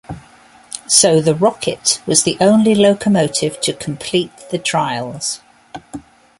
[0.87, 5.41] So, the "Rocket" was the only locomotive to complete the trials.